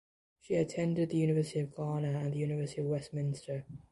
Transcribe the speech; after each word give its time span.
She 0.39 0.55
attended 0.55 1.11
the 1.11 1.17
University 1.17 1.59
of 1.59 1.75
Ghana 1.75 2.07
and 2.19 2.33
the 2.33 2.39
University 2.39 2.81
of 2.81 2.87
Westminster. 2.87 3.67